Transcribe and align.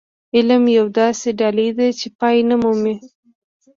علم 0.35 0.63
يوه 0.77 0.89
داسې 0.99 1.29
ډالۍ 1.39 1.69
ده 1.77 1.87
چې 1.99 2.07
پای 2.19 2.37
نه 2.49 2.55
مومي. 2.61 2.95